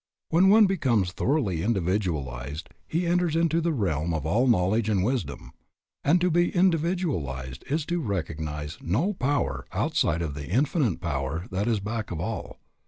[0.29, 5.51] When one becomes thoroughly individualized he enters into the realm of all knowledge and wisdom;
[6.03, 11.67] and to be individualized is to recognize no power outside of the Infinite Power that
[11.67, 12.57] is back of all.